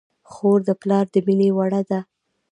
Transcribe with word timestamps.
خور 0.31 0.59
د 0.67 0.69
پلار 0.81 1.05
د 1.13 1.15
مینې 1.25 1.49
وړ 1.57 1.71
ده. 1.89 1.99